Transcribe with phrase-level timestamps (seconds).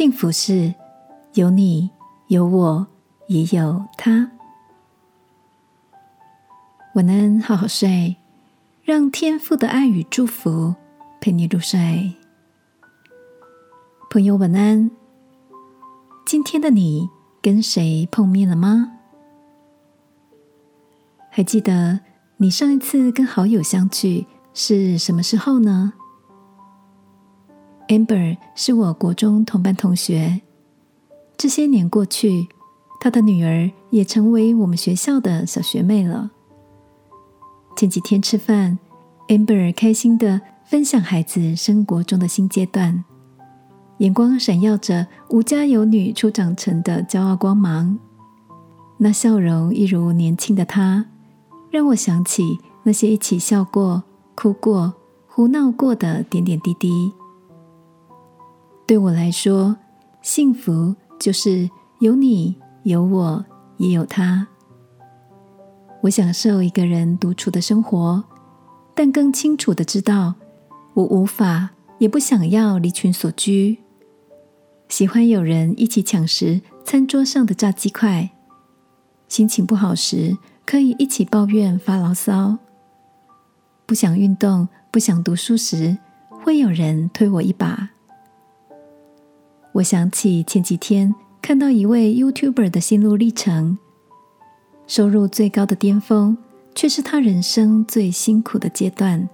[0.00, 0.74] 幸福是
[1.34, 1.90] 有你，
[2.28, 2.86] 有我，
[3.26, 4.30] 也有他。
[6.94, 8.16] 晚安，好好睡，
[8.82, 10.74] 让天父的爱与祝福
[11.20, 12.14] 陪你入睡。
[14.08, 14.90] 朋友，晚安。
[16.24, 17.10] 今天的你
[17.42, 18.92] 跟谁碰面了吗？
[21.28, 22.00] 还记得
[22.38, 25.92] 你上一次跟好友相聚是什么时候呢
[27.90, 30.42] ？Amber 是我国中同班同学，
[31.36, 32.46] 这些年过去，
[33.00, 36.30] 她的女儿也成为我们学校的小学妹了。
[37.74, 38.78] 前几天吃饭
[39.26, 43.02] ，Amber 开心的分享孩子生活中的新阶段，
[43.98, 47.98] 眼光闪耀着无家有女初长成的骄傲光芒，
[48.98, 51.06] 那笑容一如年轻的她，
[51.72, 54.04] 让我想起那些一起笑过、
[54.36, 54.94] 哭过、
[55.26, 57.12] 胡闹过的点点滴滴。
[58.90, 59.76] 对我来说，
[60.20, 63.44] 幸福就是有你，有我，
[63.76, 64.48] 也有他。
[66.00, 68.24] 我享受一个人独处的生活，
[68.92, 70.34] 但更清楚的知道，
[70.94, 73.78] 我无法也不想要离群所居。
[74.88, 78.28] 喜欢有人一起抢食餐桌上的炸鸡块，
[79.28, 82.58] 心情不好时可以一起抱怨发牢骚。
[83.86, 85.96] 不想运动、不想读书时，
[86.28, 87.90] 会有人推我一把。
[89.72, 93.78] 我想起前几天看到一位 YouTuber 的心路历程，
[94.88, 96.36] 收入最高的巅峰，
[96.74, 99.28] 却是他人生最辛苦的阶段。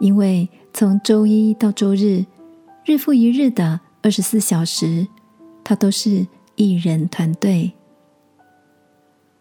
[0.00, 2.26] 因为从周一到周日，
[2.84, 5.06] 日复一日的二十四小时，
[5.62, 7.72] 他都是艺人团队。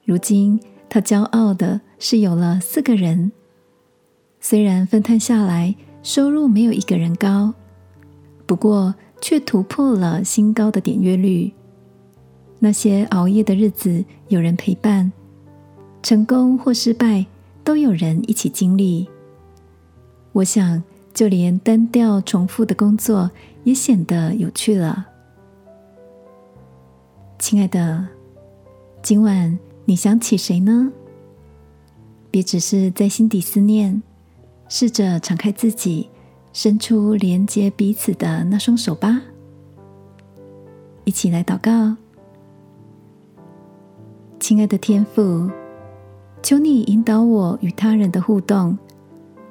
[0.06, 3.32] 如今，他骄傲的是有了四个人，
[4.40, 7.56] 虽然分摊下来收入没有一个人高，
[8.46, 8.94] 不过。
[9.22, 11.52] 却突破了新高的点阅率。
[12.60, 15.12] 那些熬夜的日子有人陪伴，
[16.02, 17.26] 成功或失败
[17.64, 19.08] 都有人一起经历。
[20.32, 20.82] 我想，
[21.14, 23.30] 就连单调重复的工作
[23.64, 25.06] 也显得有趣了。
[27.40, 28.08] 亲爱的，
[29.04, 30.92] 今晚你想起谁呢？
[32.32, 34.02] 别只是在心底思念，
[34.68, 36.10] 试着敞开自己。
[36.58, 39.22] 伸出连接彼此的那双手吧，
[41.04, 41.96] 一起来祷告。
[44.40, 45.48] 亲爱的天父，
[46.42, 48.76] 求你引导我与他人的互动，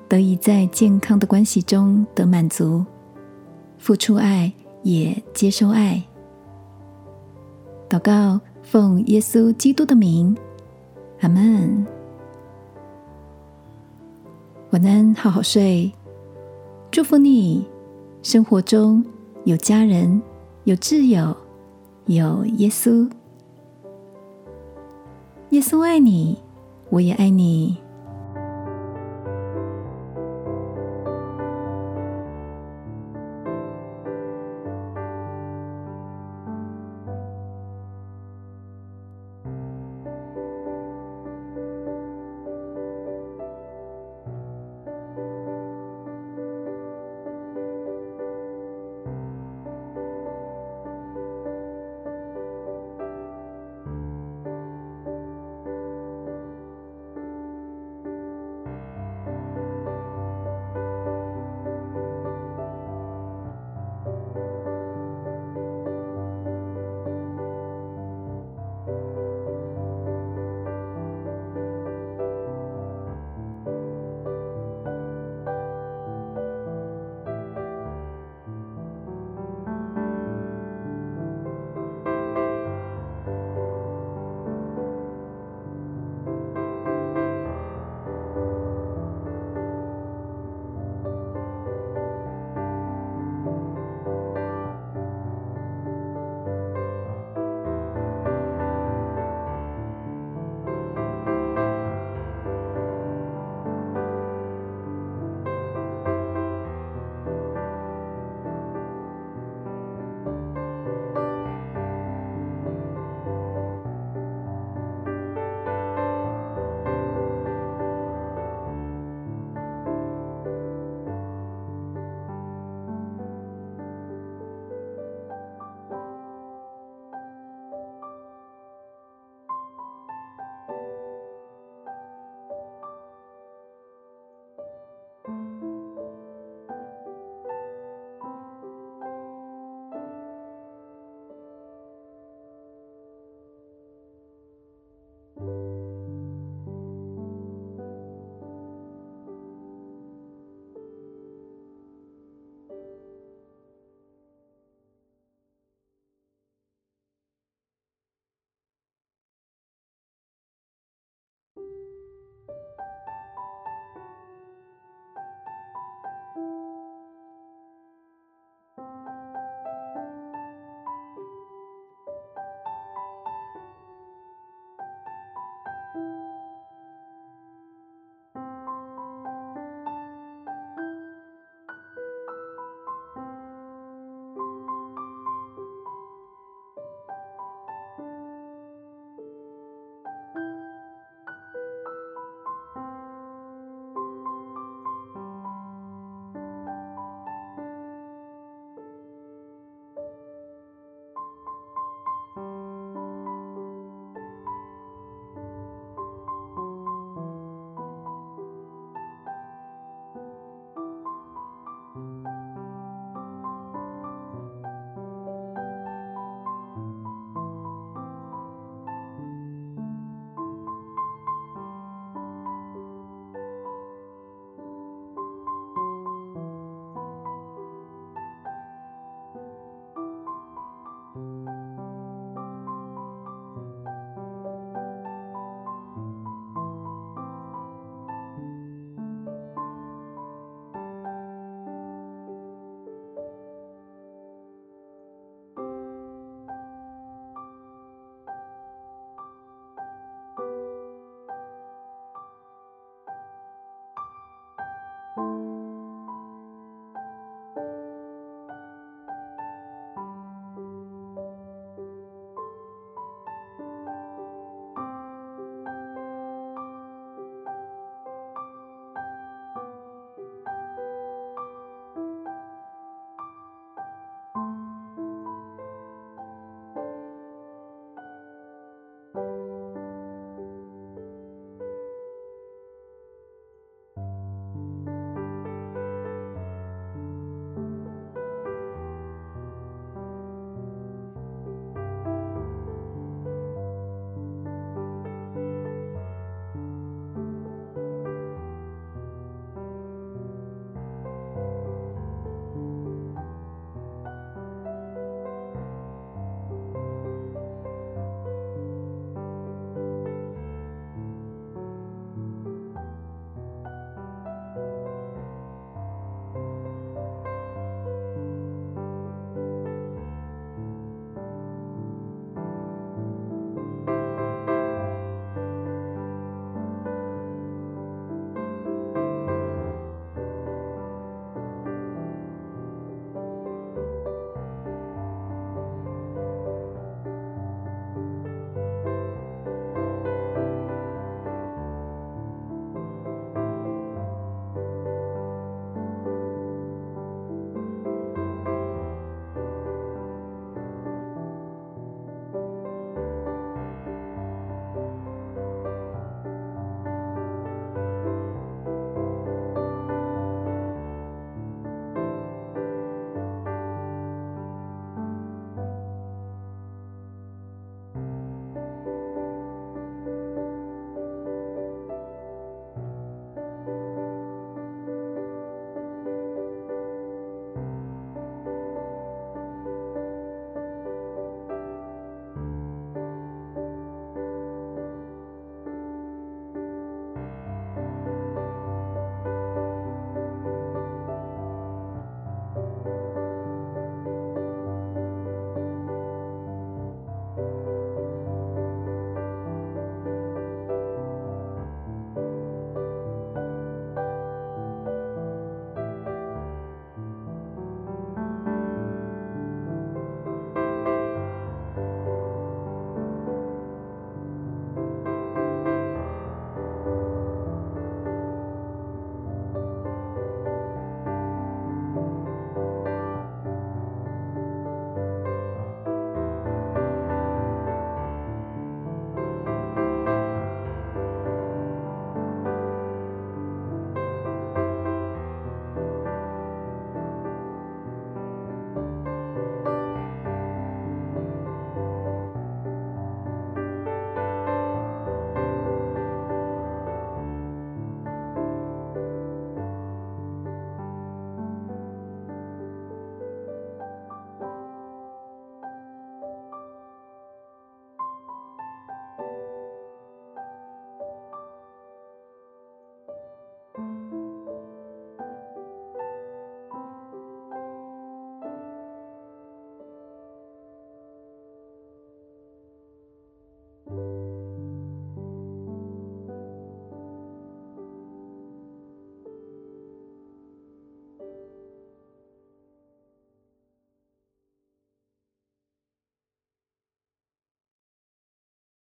[0.09, 2.85] 得以在健康的关系中得满足，
[3.79, 4.53] 付出爱
[4.83, 6.03] 也接受爱。
[7.89, 10.37] 祷告，奉耶稣基督的名，
[11.21, 11.87] 阿门。
[14.71, 15.93] 晚安，好好睡。
[16.97, 17.63] 祝福你，
[18.23, 19.05] 生活中
[19.45, 20.23] 有家人，
[20.65, 21.37] 有挚友，
[22.07, 23.07] 有耶稣。
[25.51, 26.39] 耶稣爱你，
[26.89, 27.77] 我也爱你。